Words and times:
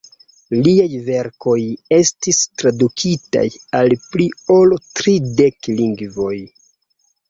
Liaj 0.67 0.87
verkoj 1.09 1.55
estis 1.99 2.41
tradukitaj 2.63 3.45
al 3.83 3.97
pli 4.11 4.29
ol 4.59 4.77
tridek 5.01 5.75
lingvoj. 5.81 6.37